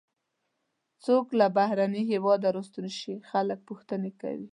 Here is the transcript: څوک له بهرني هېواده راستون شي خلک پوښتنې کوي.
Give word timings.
څوک 1.05 1.25
له 1.39 1.47
بهرني 1.57 2.03
هېواده 2.11 2.47
راستون 2.55 2.87
شي 2.99 3.13
خلک 3.29 3.59
پوښتنې 3.69 4.11
کوي. 4.21 4.47